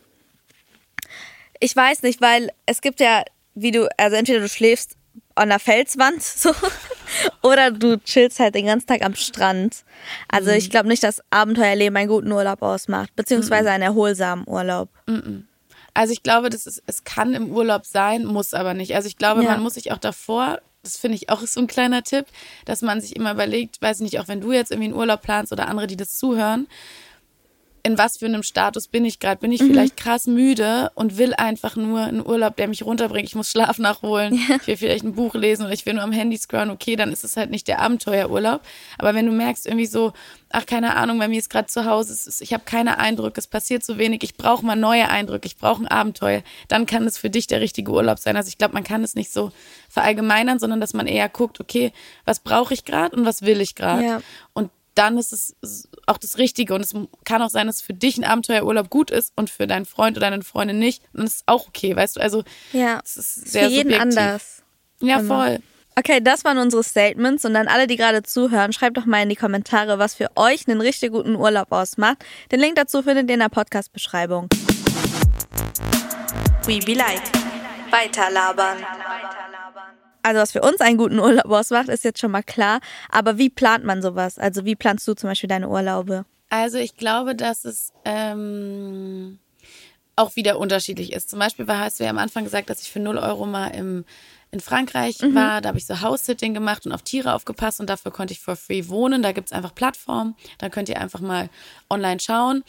[1.61, 3.25] Ich weiß nicht, weil es gibt ja,
[3.55, 4.97] wie du, also entweder du schläfst
[5.35, 6.53] an der Felswand so
[7.43, 9.85] oder du chillst halt den ganzen Tag am Strand.
[10.29, 14.89] Also ich glaube nicht, dass Abenteuerleben einen guten Urlaub ausmacht, beziehungsweise einen erholsamen Urlaub.
[15.93, 18.95] Also ich glaube, das ist, es kann im Urlaub sein, muss aber nicht.
[18.97, 19.51] Also ich glaube, Ja.
[19.51, 22.27] man muss sich auch davor, das finde ich auch so ein kleiner Tipp,
[22.65, 25.53] dass man sich immer überlegt, weiß nicht, auch wenn du jetzt irgendwie einen Urlaub planst
[25.53, 26.67] oder andere, die das zuhören,
[27.87, 29.41] in was für einem Status bin ich gerade?
[29.41, 33.29] Bin ich vielleicht krass müde und will einfach nur einen Urlaub, der mich runterbringt?
[33.29, 36.11] Ich muss Schlaf nachholen, ich will vielleicht ein Buch lesen oder ich will nur am
[36.11, 36.71] Handy scrollen.
[36.71, 38.63] Okay, dann ist es halt nicht der Abenteuerurlaub.
[38.97, 40.15] Aber wenn du merkst irgendwie so,
[40.49, 43.47] ach keine Ahnung, bei mir ist gerade zu Hause, ist, ich habe keine Eindrücke, es
[43.47, 47.19] passiert so wenig, ich brauche mal neue Eindrücke, ich brauche ein Abenteuer, dann kann es
[47.19, 48.37] für dich der richtige Urlaub sein.
[48.37, 49.53] Also ich glaube, man kann es nicht so
[49.91, 51.93] verallgemeinern, sondern dass man eher guckt, okay,
[52.25, 54.05] was brauche ich gerade und was will ich gerade?
[54.05, 54.23] Ja.
[54.55, 56.75] Und dann ist es auch das Richtige.
[56.75, 56.93] Und es
[57.25, 60.31] kann auch sein, dass für dich ein Abenteuerurlaub gut ist und für deinen Freund oder
[60.31, 61.03] deine Freundin nicht.
[61.13, 62.21] Und das ist auch okay, weißt du?
[62.21, 64.19] Also, Ja, es ist sehr für jeden subjektiv.
[64.19, 64.63] anders.
[65.01, 65.45] Ja, Immer.
[65.45, 65.59] voll.
[65.97, 69.29] Okay, das waren unsere Statements und dann alle, die gerade zuhören, schreibt doch mal in
[69.29, 72.19] die Kommentare, was für euch einen richtig guten Urlaub ausmacht.
[72.51, 74.49] Den Link dazu findet ihr in der Podcast-Beschreibung.
[76.67, 77.23] We be like.
[77.91, 78.79] Weiterlabern.
[80.25, 82.81] Also was für uns einen guten Urlaub ausmacht, ist jetzt schon mal klar.
[83.11, 84.39] Aber wie plant man sowas?
[84.39, 86.25] Also wie planst du zum Beispiel deine Urlaube?
[86.49, 89.39] Also ich glaube, dass es ähm,
[90.17, 91.29] auch wieder unterschiedlich ist.
[91.29, 93.69] Zum Beispiel war, hast du ja am Anfang gesagt, dass ich für 0 Euro mal
[93.69, 94.07] im,
[94.51, 95.61] in Frankreich war.
[95.61, 98.57] Da habe ich so House-Sitting gemacht und auf Tiere aufgepasst und dafür konnte ich for
[98.57, 99.23] free wohnen.
[99.23, 100.37] Da gibt's einfach Plattformen.
[100.57, 101.51] Da könnt ihr einfach mal
[101.91, 102.65] online schauen.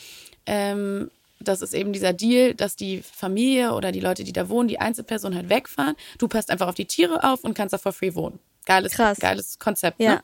[0.45, 4.67] Ähm, das ist eben dieser Deal, dass die Familie oder die Leute, die da wohnen,
[4.67, 5.95] die Einzelperson halt wegfahren.
[6.17, 8.39] Du passt einfach auf die Tiere auf und kannst da for free wohnen.
[8.65, 9.19] Geiles, Krass.
[9.19, 10.15] geiles Konzept, Ja.
[10.15, 10.23] ne?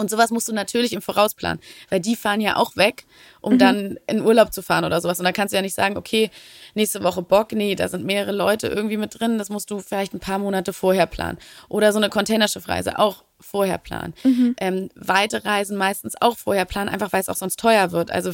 [0.00, 1.60] Und sowas musst du natürlich im Voraus planen,
[1.90, 3.04] weil die fahren ja auch weg,
[3.42, 5.18] um dann in Urlaub zu fahren oder sowas.
[5.18, 6.30] Und da kannst du ja nicht sagen, okay,
[6.74, 10.14] nächste Woche Bock, nee, da sind mehrere Leute irgendwie mit drin, das musst du vielleicht
[10.14, 11.36] ein paar Monate vorher planen.
[11.68, 14.14] Oder so eine Containerschiffreise auch vorher planen.
[14.58, 18.10] Ähm, weite Reisen meistens auch vorher planen, einfach weil es auch sonst teuer wird.
[18.10, 18.32] Also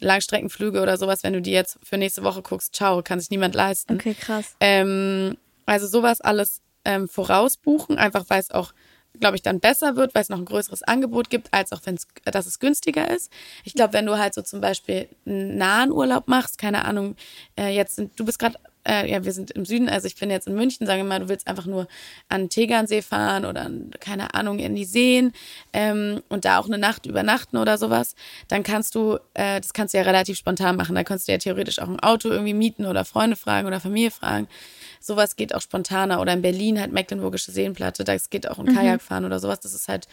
[0.00, 3.54] Langstreckenflüge oder sowas, wenn du die jetzt für nächste Woche guckst, ciao, kann sich niemand
[3.54, 3.94] leisten.
[3.94, 4.54] Okay, krass.
[4.60, 8.72] Ähm, also sowas alles ähm, vorausbuchen, einfach weil es auch,
[9.20, 11.94] glaube ich, dann besser wird, weil es noch ein größeres Angebot gibt, als auch wenn
[11.96, 13.32] es, dass es günstiger ist.
[13.64, 17.16] Ich glaube, wenn du halt so zum Beispiel einen nahen Urlaub machst, keine Ahnung,
[17.58, 20.30] äh, jetzt sind, du bist gerade, äh, ja, wir sind im Süden, also ich bin
[20.30, 21.88] jetzt in München, sagen wir mal, du willst einfach nur
[22.28, 25.32] an den Tegernsee fahren oder an, keine Ahnung, in die Seen
[25.72, 28.14] ähm, und da auch eine Nacht übernachten oder sowas,
[28.48, 30.94] dann kannst du, äh, das kannst du ja relativ spontan machen.
[30.94, 34.10] Da kannst du ja theoretisch auch ein Auto irgendwie mieten oder Freunde fragen oder Familie
[34.10, 34.48] fragen.
[35.06, 36.20] Sowas geht auch spontaner.
[36.20, 39.60] Oder in Berlin halt Mecklenburgische Seenplatte, das geht auch ein Kajak fahren oder sowas.
[39.60, 40.08] Das ist halt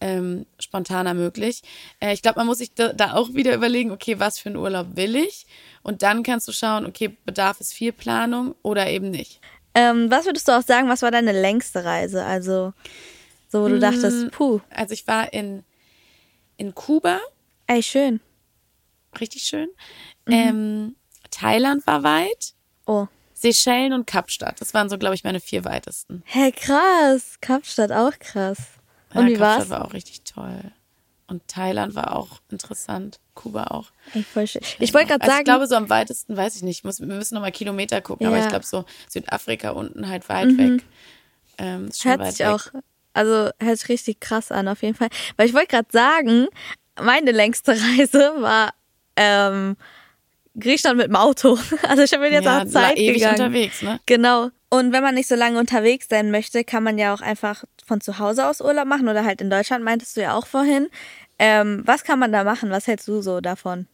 [0.00, 1.62] ähm, spontaner möglich.
[1.98, 4.56] Äh, ich glaube, man muss sich da, da auch wieder überlegen, okay, was für einen
[4.56, 5.46] Urlaub will ich?
[5.82, 9.40] Und dann kannst du schauen, okay, bedarf es viel Planung oder eben nicht.
[9.74, 12.24] Ähm, was würdest du auch sagen, was war deine längste Reise?
[12.24, 12.74] Also
[13.48, 15.64] so, wo du dachtest, puh, Also ich war in,
[16.58, 17.18] in Kuba,
[17.66, 18.20] ey, schön.
[19.18, 19.68] richtig schön.
[20.28, 20.96] Ähm,
[21.30, 22.54] Thailand war weit.
[22.86, 23.06] Oh.
[23.34, 24.60] Seychellen und Kapstadt.
[24.60, 26.22] Das waren so, glaube ich, meine vier weitesten.
[26.24, 27.36] Hey, krass.
[27.40, 28.58] Kapstadt auch krass.
[29.12, 29.70] Und ja, wie Kapstadt war's?
[29.70, 30.60] war auch richtig toll.
[31.26, 33.18] Und Thailand war auch interessant.
[33.34, 33.90] Kuba auch.
[34.12, 34.60] Schön.
[34.78, 37.06] Ich wollte gerade Also sagen, ich glaube, so am weitesten, weiß ich nicht, muss, wir
[37.06, 38.42] müssen nochmal Kilometer gucken, aber Ja.
[38.44, 40.84] ich glaube, so Südafrika unten halt weit weg.
[41.58, 42.48] Ähm, ist schon hört weit sich weg.
[42.48, 42.60] auch,
[43.14, 45.08] also hört sich richtig krass an auf jeden Fall.
[45.36, 46.46] Weil ich wollte gerade sagen,
[47.00, 48.74] meine längste Reise war
[49.16, 49.76] ähm,
[50.58, 51.58] Griechenland mit dem Auto.
[51.82, 53.40] Also ich habe jetzt ja, auch Zeit ewig gegangen.
[53.40, 54.00] unterwegs, ne?
[54.06, 54.50] Genau.
[54.70, 58.00] Und wenn man nicht so lange unterwegs sein möchte, kann man ja auch einfach von
[58.00, 60.88] zu Hause aus Urlaub machen oder halt in Deutschland, meintest du ja auch vorhin.
[61.38, 62.70] Ähm, was kann man da machen?
[62.70, 63.86] Was hältst du so davon?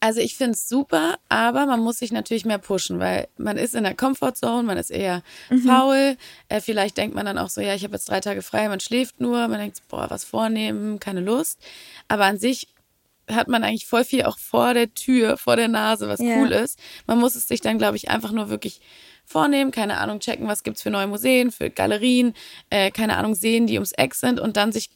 [0.00, 3.74] Also ich finde es super, aber man muss sich natürlich mehr pushen, weil man ist
[3.74, 5.22] in der Comfortzone, man ist eher
[5.66, 6.16] faul.
[6.48, 8.78] Äh, vielleicht denkt man dann auch so, ja, ich habe jetzt drei Tage frei, man
[8.78, 11.58] schläft nur, man denkt, boah, was vornehmen, keine Lust.
[12.06, 12.68] Aber an sich
[13.30, 16.36] hat man eigentlich voll viel auch vor der Tür, vor der Nase, was Ja.
[16.36, 16.78] cool ist.
[17.06, 18.80] Man muss es sich dann, glaube ich, einfach nur wirklich
[19.24, 22.34] vornehmen, keine Ahnung, checken, was gibt's für neue Museen, für Galerien,
[22.70, 24.90] äh, keine Ahnung, sehen, die ums Eck sind und dann sich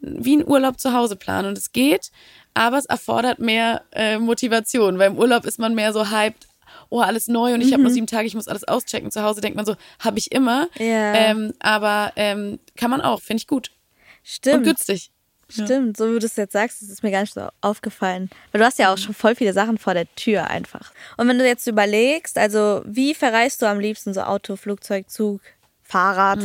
[0.00, 1.48] wie ein Urlaub zu Hause planen.
[1.48, 2.10] Und es geht,
[2.54, 6.46] aber es erfordert mehr äh, Motivation, weil im Urlaub ist man mehr so hyped,
[6.90, 9.10] oh, alles neu und ich habe nur sieben Tage, ich muss alles auschecken.
[9.10, 10.68] Zu Hause denkt man so, habe ich immer.
[10.78, 11.14] Ja.
[11.14, 13.70] Ähm, aber ähm, kann man auch, finde ich gut.
[13.70, 13.76] Und
[14.22, 14.64] Stimmt.
[14.64, 15.10] günstig.
[15.48, 18.30] Stimmt, so wie du es jetzt sagst, das ist mir gar nicht so aufgefallen.
[18.52, 20.92] Weil du hast ja auch schon voll viele Sachen vor der Tür einfach.
[21.16, 25.40] Und wenn du jetzt überlegst, also wie verreist du am liebsten so Auto, Flugzeug, Zug,
[25.82, 26.40] Fahrrad?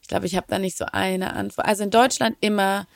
[0.00, 1.66] Ich glaube, ich habe da nicht so eine Antwort.
[1.66, 2.86] Also in Deutschland immer,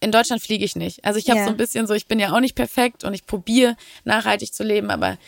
[0.00, 1.04] in Deutschland fliege ich nicht.
[1.04, 1.44] Also ich habe Ja.
[1.44, 4.62] so ein bisschen so, ich bin ja auch nicht perfekt und ich probiere nachhaltig zu
[4.64, 5.18] leben, aber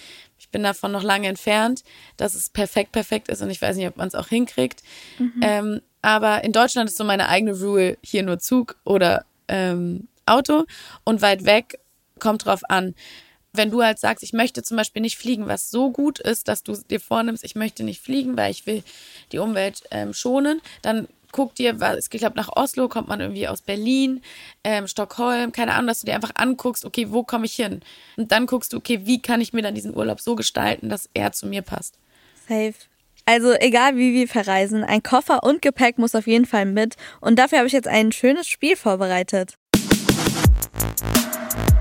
[0.47, 1.83] ich bin davon noch lange entfernt,
[2.17, 4.83] dass es perfekt, perfekt ist und ich weiß nicht, ob man es auch hinkriegt.
[5.43, 10.65] Ähm, aber in Deutschland ist so meine eigene Rule, hier nur Zug oder ähm, Auto
[11.05, 11.79] und weit weg
[12.21, 12.95] kommt drauf an.
[13.53, 16.63] Wenn du halt sagst, ich möchte zum Beispiel nicht fliegen, was so gut ist, dass
[16.63, 18.83] du dir vornimmst, ich möchte nicht fliegen, weil ich will
[19.33, 23.47] die Umwelt ähm, schonen, dann guck dir, was, ich glaube, nach Oslo kommt man irgendwie
[23.47, 24.23] aus Berlin,
[24.65, 27.83] ähm, Stockholm, keine Ahnung, dass du dir einfach anguckst, okay, wo komme ich hin?
[28.17, 31.11] Und dann guckst du, okay, wie kann ich mir dann diesen Urlaub so gestalten, dass
[31.13, 31.99] er zu mir passt.
[32.49, 32.73] Safe.
[33.27, 36.97] Also egal wie wir verreisen, ein Koffer und Gepäck muss auf jeden Fall mit.
[37.21, 39.59] Und dafür habe ich jetzt ein schönes Spiel vorbereitet.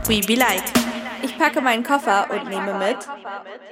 [0.08, 0.85] We be like.
[1.26, 2.98] Ich packe meinen Koffer und nehme mit.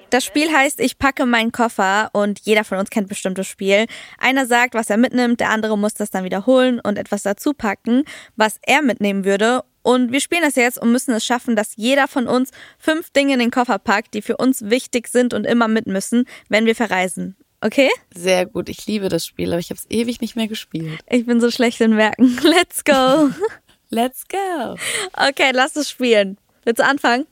[0.10, 3.86] Das Spiel heißt, ich packe meinen Koffer und jeder von uns kennt bestimmt das Spiel.
[4.18, 8.06] Einer sagt, was er mitnimmt, der andere muss das dann wiederholen und etwas dazu packen,
[8.36, 9.62] was er mitnehmen würde.
[9.84, 13.34] Und wir spielen das jetzt und müssen es schaffen, dass jeder von uns fünf Dinge
[13.34, 16.76] in den Koffer packt, die für uns wichtig sind und immer mit müssen, wenn wir
[16.76, 17.36] verreisen.
[17.62, 17.90] Okay?
[18.16, 21.02] Sehr gut, ich liebe das Spiel, aber ich habe es ewig nicht mehr gespielt.
[21.08, 22.36] Ich bin so schlecht in Merken.
[22.44, 23.30] Let's go.
[23.90, 24.76] Let's go.
[25.14, 26.40] Okay, lass es spielen.
[26.64, 27.28] Willst du anfangen?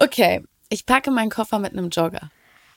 [0.00, 2.30] Okay, ich packe meinen Koffer mit einem Jogger.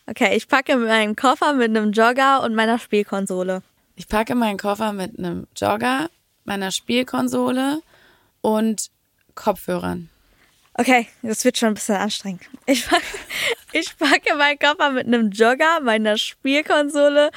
[0.08, 3.62] Okay, ich packe meinen Koffer mit einem Jogger und meiner Spielkonsole.
[3.96, 6.10] Ich packe meinen Koffer mit einem Jogger,
[6.46, 7.84] meiner Spielkonsole
[8.42, 8.90] und
[9.36, 10.10] Kopfhörern.
[10.74, 12.42] Okay, das wird schon ein bisschen anstrengend.
[12.66, 13.04] Ich packe,
[13.72, 17.30] ich packe meinen Koffer mit einem Jogger, meiner Spielkonsole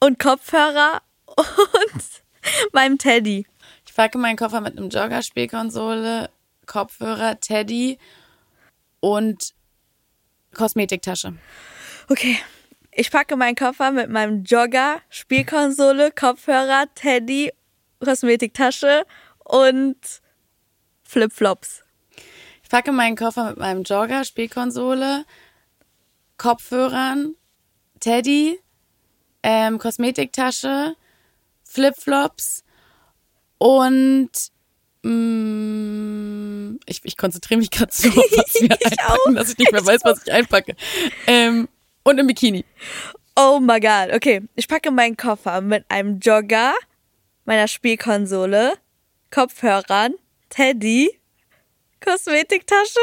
[0.00, 1.00] und Kopfhörer
[1.34, 2.02] und
[2.72, 3.46] meinem Teddy.
[3.86, 6.28] Ich packe meinen Koffer mit einem Jogger, Spielkonsole,
[6.66, 7.98] Kopfhörer, Teddy
[9.00, 9.54] und
[10.54, 11.34] Kosmetiktasche.
[12.08, 12.38] Okay.
[12.90, 17.52] Ich packe meinen Koffer mit meinem Jogger, Spielkonsole, Kopfhörer, Teddy,
[18.04, 19.04] Kosmetiktasche
[19.44, 19.96] und
[21.04, 21.84] Flipflops.
[22.64, 25.24] Ich packe meinen Koffer mit meinem Jogger, Spielkonsole,
[26.38, 27.36] Kopfhörern,
[28.00, 28.58] Teddy,
[29.42, 30.96] ähm, Kosmetiktasche,
[31.62, 32.64] Flipflops
[33.58, 34.30] und
[35.02, 39.84] mm, ich, ich konzentriere mich gerade so, auf was wir einpacken, dass ich nicht mehr
[39.84, 40.76] weiß, was ich einpacke.
[41.26, 41.68] Ähm,
[42.04, 42.64] und im Bikini.
[43.36, 44.12] Oh my god.
[44.14, 46.74] Okay, ich packe meinen Koffer mit einem Jogger,
[47.44, 48.74] meiner Spielkonsole,
[49.30, 50.14] Kopfhörern,
[50.48, 51.18] Teddy,
[52.04, 52.98] Kosmetiktasche,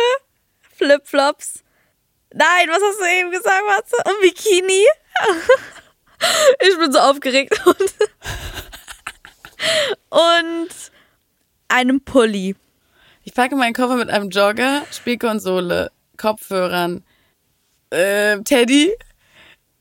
[0.75, 1.63] Flipflops.
[2.33, 3.95] Nein, was hast du eben gesagt, Matze?
[4.05, 4.85] Ein Bikini?
[6.61, 7.59] Ich bin so aufgeregt.
[7.65, 7.93] Und,
[10.09, 10.69] und
[11.67, 12.55] einem Pulli.
[13.23, 17.03] Ich packe meinen Koffer mit einem Jogger, Spielkonsole, Kopfhörern,
[17.91, 18.91] ähm, Teddy,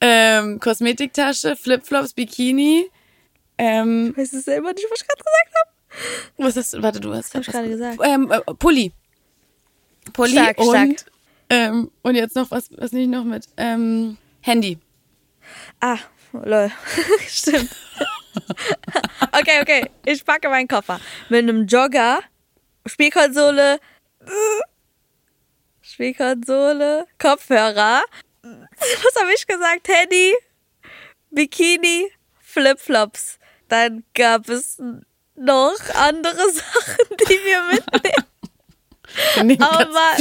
[0.01, 2.91] ähm, Kosmetiktasche, Flipflops, Bikini.
[3.59, 6.45] Ähm, Ich weiß es selber nicht, was ich gerade gesagt habe.
[6.49, 7.99] was ist, warte, du hast ich was- gerade gesagt.
[8.03, 8.93] Ähm, äh, Pulli.
[10.13, 10.67] Pulli Stark, und,
[11.01, 11.13] stark.
[11.51, 13.47] Ähm, und jetzt noch was, was nicht noch mit?
[13.57, 14.79] Ähm, Handy.
[15.81, 15.99] Ah,
[16.33, 16.71] lol.
[17.29, 17.71] Stimmt.
[19.33, 19.91] okay, okay.
[20.05, 22.21] Ich packe meinen Koffer mit einem Jogger,
[22.87, 23.79] Spielkonsole,
[25.83, 28.03] Spielkonsole, Kopfhörer.
[28.43, 29.89] Was habe ich gesagt?
[29.89, 30.35] Handy,
[31.31, 33.39] Bikini, Flipflops.
[33.69, 34.81] Dann gab es
[35.37, 38.25] noch andere Sachen, die wir mitnehmen.
[39.35, 40.17] Wir nehmen Aber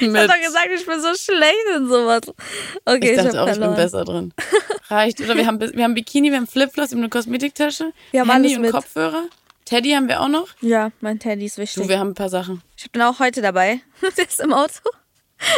[0.00, 2.22] Ich habe doch gesagt, ich bin so schlecht in sowas.
[2.84, 3.76] Okay, ich ich, dachte hab auch, ich bin verloren.
[3.76, 4.34] besser drin.
[4.88, 5.20] Reicht.
[5.20, 8.30] Oder wir haben, wir haben Bikini, wir haben Flipflops, wir haben eine Kosmetiktasche, Wir haben
[8.30, 8.72] Handy und mit.
[8.72, 9.24] Kopfhörer.
[9.64, 10.48] Teddy haben wir auch noch.
[10.60, 11.82] Ja, mein Teddy ist wichtig.
[11.82, 12.62] Du, wir haben ein paar Sachen.
[12.76, 13.80] Ich habe den auch heute dabei.
[14.16, 14.80] Der ist im Auto.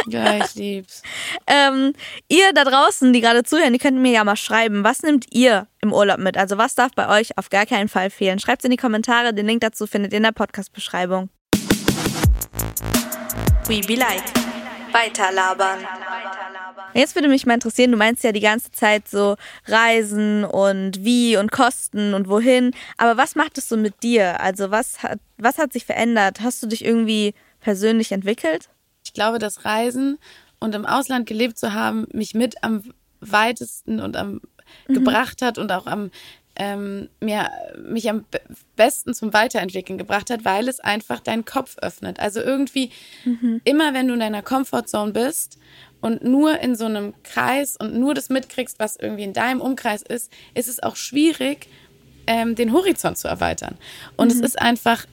[0.08, 1.02] Ja, ich lieb's.
[1.50, 1.94] Ähm,
[2.28, 5.66] ihr da draußen, die gerade zuhören, die könnt mir ja mal schreiben, was nehmt ihr
[5.80, 6.36] im Urlaub mit?
[6.36, 8.38] Also was darf bei euch auf gar keinen Fall fehlen?
[8.38, 11.30] Schreibt in die Kommentare, den Link dazu findet ihr in der Podcast-Beschreibung.
[13.68, 14.24] We be like.
[14.92, 15.80] Weiterlabern.
[16.94, 21.36] Jetzt würde mich mal interessieren, du meinst ja die ganze Zeit so Reisen und wie
[21.36, 22.70] und Kosten und wohin.
[22.96, 24.40] Aber was macht es so mit dir?
[24.40, 26.40] Also was hat, was hat sich verändert?
[26.40, 28.70] Hast du dich irgendwie persönlich entwickelt?
[29.04, 30.18] Ich glaube, das Reisen
[30.60, 32.84] und im Ausland gelebt zu haben, mich mit am
[33.20, 34.40] weitesten und am
[34.86, 34.94] mhm.
[34.94, 36.10] gebracht hat und auch am
[36.58, 37.50] ähm, mir,
[37.88, 38.24] mich am
[38.76, 42.18] besten zum Weiterentwickeln gebracht hat, weil es einfach deinen Kopf öffnet.
[42.18, 42.90] Also irgendwie,
[43.24, 43.60] mhm.
[43.64, 45.58] immer wenn du in deiner Comfortzone bist
[46.00, 50.02] und nur in so einem Kreis und nur das mitkriegst, was irgendwie in deinem Umkreis
[50.02, 51.68] ist, ist es auch schwierig,
[52.26, 53.78] ähm, den Horizont zu erweitern.
[54.16, 54.40] Und mhm.
[54.40, 55.06] es ist einfach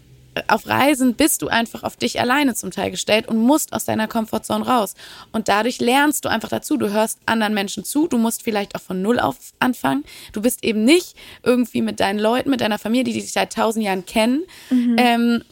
[0.48, 4.08] auf Reisen bist du einfach auf dich alleine zum Teil gestellt und musst aus deiner
[4.08, 4.96] Komfortzone raus.
[5.32, 6.78] Und dadurch lernst du einfach dazu.
[6.78, 8.08] Du hörst anderen Menschen zu.
[8.08, 10.04] Du musst vielleicht auch von Null auf anfangen.
[10.34, 13.86] Du bist eben nicht irgendwie mit deinen Leuten, mit deiner Familie, die dich seit tausend
[13.86, 14.96] Jahren kennen, mhm.
[14.98, 15.44] ähm,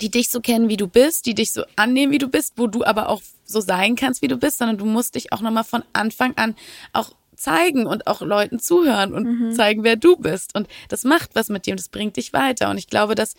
[0.00, 2.66] die dich so kennen, wie du bist, die dich so annehmen, wie du bist, wo
[2.66, 5.64] du aber auch so sein kannst, wie du bist, sondern du musst dich auch nochmal
[5.64, 6.54] von Anfang an
[6.92, 9.52] auch zeigen und auch Leuten zuhören und mhm.
[9.52, 10.54] zeigen, wer du bist.
[10.54, 12.70] Und das macht was mit dir und das bringt dich weiter.
[12.70, 13.34] Und ich glaube, dass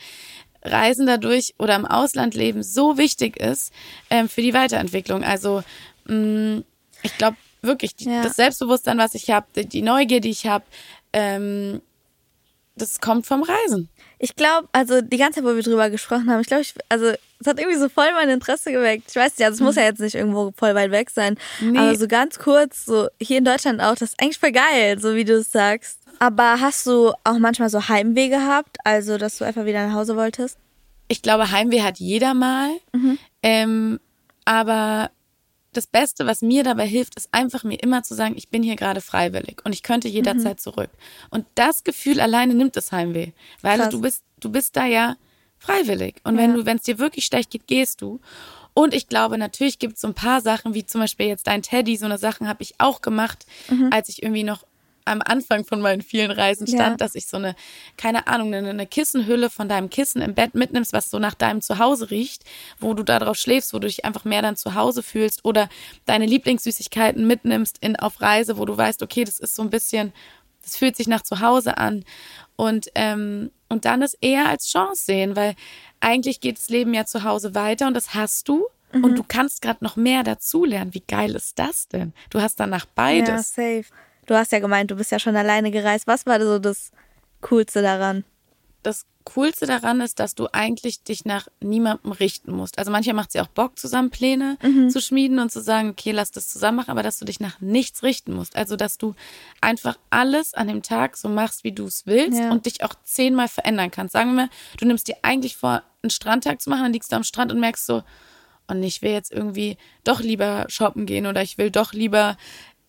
[0.63, 3.72] Reisen dadurch oder im Ausland leben so wichtig ist
[4.10, 5.24] ähm, für die Weiterentwicklung.
[5.24, 5.63] Also
[6.06, 6.63] mh, mm,
[7.04, 8.24] ich glaube wirklich, die, ja.
[8.24, 10.65] das Selbstbewusstsein, was ich habe, die, Neugier, die ich habe,
[11.13, 11.82] ähm,
[12.76, 13.89] das kommt vom Reisen.
[14.20, 17.08] Ich glaube, also die ganze Zeit, wo wir drüber gesprochen haben, ich glaube, ich, also
[17.39, 19.06] es hat irgendwie so voll mein Interesse geweckt.
[19.10, 19.82] Ich weiß nicht, also es muss mhm.
[19.82, 21.78] ja jetzt nicht irgendwo voll weit weg sein, nee.
[21.78, 25.15] aber so ganz kurz, so hier in Deutschland auch, das ist eigentlich voll geil, so
[25.15, 26.00] wie du es sagst.
[26.19, 30.15] Aber hast du auch manchmal so Heimweh gehabt, also dass du einfach wieder nach Hause
[30.15, 30.58] wolltest?
[31.08, 32.71] Ich glaube, Heimweh hat jeder mal.
[32.93, 33.17] Mhm.
[33.43, 33.99] Ähm,
[34.45, 35.12] aber
[35.73, 38.75] das Beste, was mir dabei hilft, ist einfach mir immer zu sagen, ich bin hier
[38.75, 40.62] gerade freiwillig und ich könnte jederzeit mhm.
[40.62, 40.89] zurück.
[41.30, 43.89] Und das Gefühl alleine nimmt das Heimweh, weil Krass.
[43.89, 45.15] du bist, du bist da ja
[45.60, 46.15] freiwillig.
[46.23, 46.41] Und ja.
[46.41, 48.19] wenn du, wenn es dir wirklich schlecht geht, gehst du.
[48.73, 51.63] Und ich glaube, natürlich gibt es so ein paar Sachen, wie zum Beispiel jetzt dein
[51.63, 53.89] Teddy, so eine Sachen habe ich auch gemacht, mhm.
[53.91, 54.66] als ich irgendwie noch
[55.08, 56.98] am Anfang von meinen vielen Reisen stand, ja.
[56.98, 57.56] dass ich so eine,
[57.98, 61.62] keine Ahnung, eine, eine, Kissenhülle von deinem Kissen im Bett mitnimmst, was so nach deinem
[61.62, 62.43] Zuhause riecht,
[62.80, 65.70] wo du da drauf schläfst, wo du dich einfach mehr dann zu Hause fühlst oder
[66.06, 70.13] deine Lieblingssüßigkeiten mitnimmst in, auf Reise, wo du weißt, okay, das ist so ein bisschen,
[70.63, 72.04] das fühlt sich nach Zuhause an.
[72.56, 75.56] Und, ähm, und dann es eher als Chance sehen, weil
[76.00, 78.67] eigentlich geht das Leben ja zu Hause weiter und das hast du.
[78.93, 79.04] Mhm.
[79.04, 80.93] Und du kannst gerade noch mehr dazulernen.
[80.93, 82.13] Wie geil ist das denn?
[82.30, 83.56] Du hast danach beides.
[83.56, 83.93] Ja, safe.
[84.28, 86.06] Du hast ja gemeint, du bist ja schon alleine gereist.
[86.06, 86.92] Was war so das
[87.42, 88.24] Coolste daran?
[88.84, 92.78] Das Coolste daran ist, dass du eigentlich dich nach niemandem richten musst.
[92.78, 94.90] Also manchmal macht es ja auch Bock, zusammen Pläne mhm.
[94.90, 97.60] zu schmieden und zu sagen, okay, lass das zusammen machen, aber dass du dich nach
[97.60, 98.56] nichts richten musst.
[98.56, 99.16] Also dass du
[99.60, 102.52] einfach alles an dem Tag so machst, wie du es willst ja.
[102.52, 104.13] und dich auch zehnmal verändern kannst.
[104.13, 107.16] Sagen wir mal, du nimmst dir eigentlich vor, einen Strandtag zu machen, dann liegst du
[107.16, 108.04] am Strand und merkst so,
[108.68, 112.38] und ich will jetzt irgendwie doch lieber shoppen gehen oder ich will doch lieber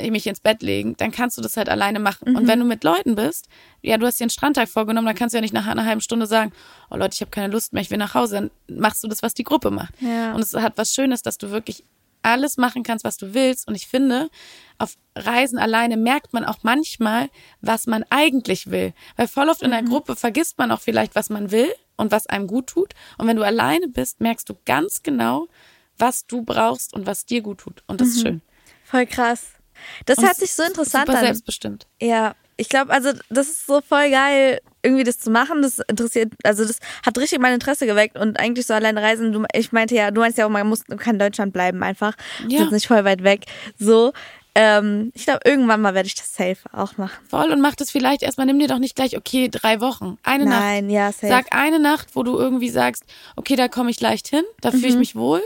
[0.01, 2.31] mich ins Bett legen, dann kannst du das halt alleine machen.
[2.31, 2.37] Mhm.
[2.37, 3.49] Und wenn du mit Leuten bist,
[3.83, 6.01] ja, du hast dir einen Strandtag vorgenommen, dann kannst du ja nicht nach einer halben
[6.01, 6.53] Stunde sagen,
[6.91, 8.35] oh Leute, ich habe keine Lust mehr, ich will nach Hause.
[8.37, 9.95] Dann machst du das, was die Gruppe macht.
[10.01, 10.35] Ja.
[10.35, 11.85] Und es hat was Schönes, dass du wirklich
[12.23, 13.67] alles machen kannst, was du willst.
[13.69, 14.29] Und ich finde,
[14.79, 17.29] auf Reisen alleine merkt man auch manchmal,
[17.61, 18.93] was man eigentlich will.
[19.17, 19.89] Weil voll oft in der mhm.
[19.89, 22.95] Gruppe vergisst man auch vielleicht, was man will und was einem gut tut.
[23.19, 25.49] Und wenn du alleine bist, merkst du ganz genau,
[25.97, 27.83] was du brauchst und was dir gut tut.
[27.87, 28.15] Und das mhm.
[28.15, 28.43] ist schön.
[28.85, 29.58] Voll krass.
[30.07, 31.25] Das hört sich so interessant super an.
[31.25, 31.87] selbstbestimmt.
[32.01, 35.63] Ja, ich glaube, also das ist so voll geil, irgendwie das zu machen.
[35.63, 39.33] Das interessiert, also das hat richtig mein Interesse geweckt und eigentlich so alleine reisen.
[39.33, 42.15] Du, ich meinte ja, du meinst ja man muss, kann in Deutschland bleiben einfach.
[42.49, 42.65] Ja.
[42.65, 43.47] Ist nicht voll weit weg.
[43.79, 44.13] So.
[44.57, 47.17] Ähm, ich glaube, irgendwann mal werde ich das safe auch machen.
[47.29, 50.19] Voll und mach das vielleicht erstmal, nimm dir doch nicht gleich, okay, drei Wochen.
[50.25, 50.95] Eine Nein, Nacht.
[50.95, 51.29] ja, safe.
[51.29, 53.05] Sag eine Nacht, wo du irgendwie sagst,
[53.37, 54.99] okay, da komme ich leicht hin, da fühle ich mhm.
[54.99, 55.43] mich wohl.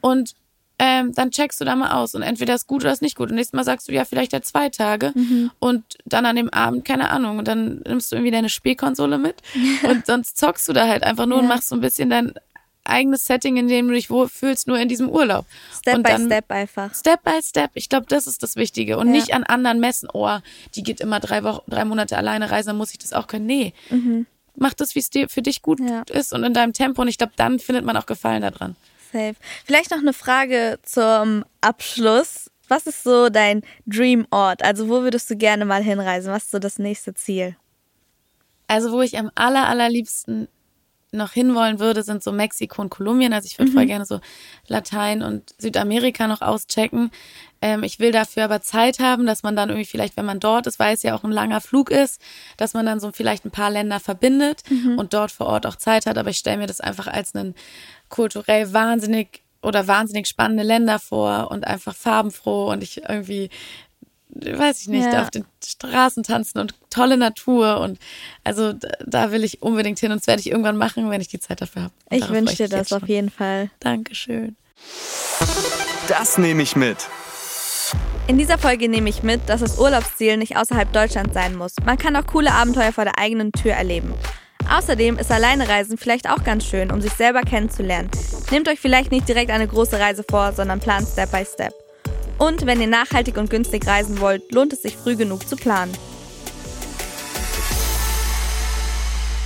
[0.00, 0.34] Und
[0.78, 3.30] ähm, dann checkst du da mal aus und entweder ist gut oder ist nicht gut.
[3.30, 5.50] Und nächstes Mal sagst du, ja, vielleicht ja zwei Tage mhm.
[5.58, 9.36] und dann an dem Abend, keine Ahnung, und dann nimmst du irgendwie deine Spielkonsole mit
[9.88, 11.42] und sonst zockst du da halt einfach nur ja.
[11.42, 12.34] und machst so ein bisschen dein
[12.84, 15.46] eigenes Setting, in dem du dich wohlfühlst, nur in diesem Urlaub.
[15.76, 16.94] Step by Step einfach.
[16.94, 17.70] Step by Step.
[17.74, 18.98] Ich glaube, das ist das Wichtige.
[18.98, 19.12] Und ja.
[19.14, 20.38] nicht an anderen messen, oh,
[20.74, 23.46] die geht immer drei Wochen, drei Monate alleine reisen, dann muss ich das auch können.
[23.46, 23.72] Nee.
[23.90, 24.26] Mhm.
[24.56, 26.02] Mach das, wie es dir für dich gut ja.
[26.10, 27.02] ist und in deinem Tempo.
[27.02, 28.76] Und ich glaube, dann findet man auch Gefallen daran.
[29.12, 29.34] Safe.
[29.64, 32.50] Vielleicht noch eine Frage zum Abschluss.
[32.68, 34.62] Was ist so dein Dreamort?
[34.64, 36.32] Also wo würdest du gerne mal hinreisen?
[36.32, 37.56] Was ist so das nächste Ziel?
[38.66, 40.48] Also wo ich am aller, allerliebsten
[41.12, 43.32] noch hinwollen würde, sind so Mexiko und Kolumbien.
[43.32, 43.74] Also ich würde mhm.
[43.74, 44.20] voll gerne so
[44.66, 47.10] Latein und Südamerika noch auschecken.
[47.62, 50.66] Ähm, ich will dafür aber Zeit haben, dass man dann irgendwie vielleicht, wenn man dort
[50.66, 52.20] ist, weil es ja auch ein langer Flug ist,
[52.56, 54.98] dass man dann so vielleicht ein paar Länder verbindet mhm.
[54.98, 56.18] und dort vor Ort auch Zeit hat.
[56.18, 57.54] Aber ich stelle mir das einfach als einen
[58.08, 63.50] kulturell wahnsinnig oder wahnsinnig spannende Länder vor und einfach farbenfroh und ich irgendwie
[64.40, 65.22] weiß ich nicht, ja.
[65.22, 67.98] auf den Straßen tanzen und tolle Natur und
[68.44, 68.72] also
[69.04, 71.60] da will ich unbedingt hin und das werde ich irgendwann machen, wenn ich die Zeit
[71.60, 71.94] dafür habe.
[72.10, 73.70] Ich wünsche dir das auf jeden Fall.
[73.80, 74.56] Dankeschön.
[76.08, 76.98] Das nehme ich mit.
[78.28, 81.74] In dieser Folge nehme ich mit, dass das Urlaubsziel nicht außerhalb Deutschlands sein muss.
[81.84, 84.12] Man kann auch coole Abenteuer vor der eigenen Tür erleben.
[84.68, 88.10] Außerdem ist Alleinereisen vielleicht auch ganz schön, um sich selber kennenzulernen.
[88.50, 91.72] Nehmt euch vielleicht nicht direkt eine große Reise vor, sondern plant Step by Step.
[92.38, 95.92] Und wenn ihr nachhaltig und günstig reisen wollt, lohnt es sich früh genug zu planen.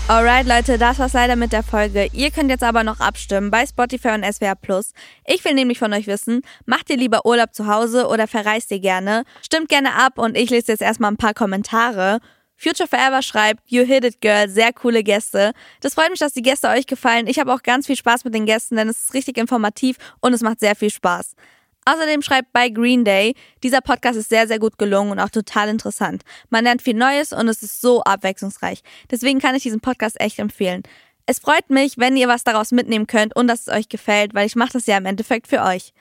[0.08, 2.08] Alright, Leute, das war's leider mit der Folge.
[2.12, 4.92] Ihr könnt jetzt aber noch abstimmen bei Spotify und SWR Plus.
[5.24, 8.80] Ich will nämlich von euch wissen, macht ihr lieber Urlaub zu Hause oder verreist ihr
[8.80, 9.22] gerne?
[9.40, 12.18] Stimmt gerne ab und ich lese jetzt erstmal ein paar Kommentare.
[12.56, 15.52] Future Forever schreibt, You hit it, girl, sehr coole Gäste.
[15.80, 17.28] Das freut mich, dass die Gäste euch gefallen.
[17.28, 20.32] Ich habe auch ganz viel Spaß mit den Gästen, denn es ist richtig informativ und
[20.32, 21.36] es macht sehr viel Spaß.
[21.86, 25.68] Außerdem schreibt bei Green Day, dieser Podcast ist sehr, sehr gut gelungen und auch total
[25.68, 26.22] interessant.
[26.50, 28.82] Man lernt viel Neues und es ist so abwechslungsreich.
[29.10, 30.82] Deswegen kann ich diesen Podcast echt empfehlen.
[31.26, 34.46] Es freut mich, wenn ihr was daraus mitnehmen könnt und dass es euch gefällt, weil
[34.46, 35.92] ich mache das ja im Endeffekt für euch.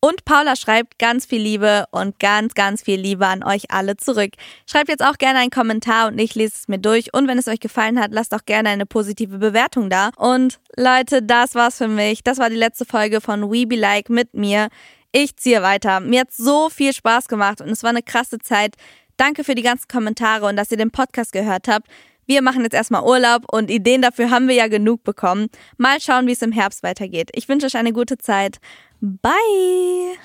[0.00, 4.32] Und Paula schreibt ganz viel Liebe und ganz, ganz viel Liebe an euch alle zurück.
[4.68, 7.14] Schreibt jetzt auch gerne einen Kommentar und ich lese es mir durch.
[7.14, 10.10] Und wenn es euch gefallen hat, lasst auch gerne eine positive Bewertung da.
[10.18, 12.22] Und Leute, das war's für mich.
[12.22, 14.68] Das war die letzte Folge von We Be Like mit mir.
[15.16, 16.00] Ich ziehe weiter.
[16.00, 18.74] Mir hat so viel Spaß gemacht und es war eine krasse Zeit.
[19.16, 21.86] Danke für die ganzen Kommentare und dass ihr den Podcast gehört habt.
[22.26, 25.50] Wir machen jetzt erstmal Urlaub und Ideen dafür haben wir ja genug bekommen.
[25.76, 27.30] Mal schauen, wie es im Herbst weitergeht.
[27.34, 28.58] Ich wünsche euch eine gute Zeit.
[29.00, 30.18] Bye!